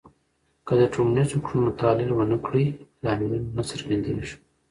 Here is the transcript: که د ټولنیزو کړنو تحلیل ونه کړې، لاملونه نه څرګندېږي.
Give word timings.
که 0.65 0.73
د 0.81 0.81
ټولنیزو 0.93 1.37
کړنو 1.45 1.77
تحلیل 1.79 2.11
ونه 2.13 2.37
کړې، 2.45 2.65
لاملونه 3.03 3.47
نه 3.57 3.63
څرګندېږي. 3.69 4.35